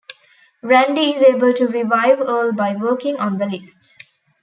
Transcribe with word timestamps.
Randy 0.63 1.13
is 1.13 1.21
able 1.21 1.53
to 1.53 1.67
revive 1.67 2.21
Earl 2.21 2.53
by 2.53 2.75
working 2.75 3.17
on 3.17 3.37
the 3.37 3.45
list. 3.45 3.93